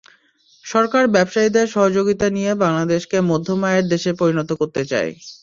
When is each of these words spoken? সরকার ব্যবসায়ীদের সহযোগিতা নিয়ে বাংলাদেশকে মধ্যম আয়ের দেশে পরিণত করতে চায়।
সরকার 0.65 1.03
ব্যবসায়ীদের 1.15 1.67
সহযোগিতা 1.69 2.27
নিয়ে 2.29 2.51
বাংলাদেশকে 2.63 3.17
মধ্যম 3.29 3.59
আয়ের 3.69 3.85
দেশে 3.93 4.11
পরিণত 4.19 4.49
করতে 4.61 4.81
চায়। 4.91 5.11